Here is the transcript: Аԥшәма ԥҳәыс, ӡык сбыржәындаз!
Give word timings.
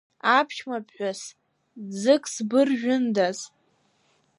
Аԥшәма 0.37 0.77
ԥҳәыс, 0.85 1.21
ӡык 1.99 2.23
сбыржәындаз! 2.33 3.39